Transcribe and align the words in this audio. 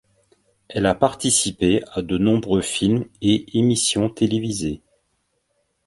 Elle 0.67 0.87
a 0.87 0.95
participé 0.95 1.83
à 1.91 2.01
de 2.01 2.17
nombreux 2.17 2.61
films 2.61 3.05
et 3.21 3.55
émissions 3.59 4.09
télévisées. 4.09 4.81